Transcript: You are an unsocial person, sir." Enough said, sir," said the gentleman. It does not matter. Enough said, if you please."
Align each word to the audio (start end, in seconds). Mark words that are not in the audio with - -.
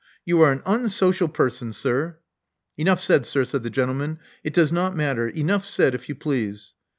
You 0.25 0.41
are 0.41 0.51
an 0.51 0.63
unsocial 0.65 1.27
person, 1.27 1.73
sir." 1.73 2.17
Enough 2.75 3.03
said, 3.03 3.23
sir," 3.27 3.45
said 3.45 3.61
the 3.61 3.69
gentleman. 3.69 4.17
It 4.43 4.51
does 4.55 4.71
not 4.71 4.95
matter. 4.95 5.27
Enough 5.29 5.67
said, 5.67 5.93
if 5.93 6.09
you 6.09 6.15
please." 6.15 6.73